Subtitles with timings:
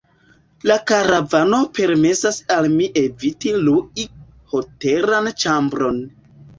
[0.69, 4.09] La karavano permesas al mi eviti lui
[4.53, 6.07] hotelan ĉambron.